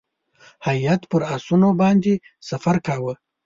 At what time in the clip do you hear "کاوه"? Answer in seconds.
2.85-3.13